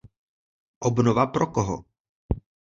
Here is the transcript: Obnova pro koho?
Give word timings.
Obnova 0.89 1.27
pro 1.37 1.47
koho? 1.53 1.77